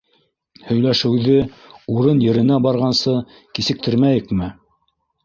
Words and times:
-Һөйләшеүҙе... 0.69 1.35
урын-еренә 1.97 2.57
барғансы 2.69 3.13
кисектермәйекме? 3.59 4.49